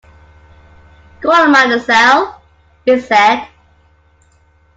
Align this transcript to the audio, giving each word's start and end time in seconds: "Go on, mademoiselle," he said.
"Go 1.19 1.31
on, 1.31 1.51
mademoiselle," 1.51 2.41
he 2.85 2.99
said. 2.99 3.47